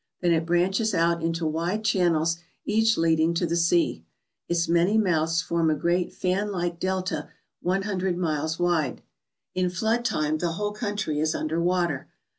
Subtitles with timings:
[0.21, 4.03] Then it branches out into wide channels, each leading to the sea.
[4.49, 7.29] Its many mouths form a great fan like delta
[7.61, 9.03] one hundred miles wide.
[9.53, 12.09] In flood time the whole country is under water.